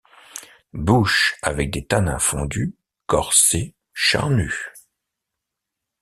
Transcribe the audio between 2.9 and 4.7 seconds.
corsé, charnu.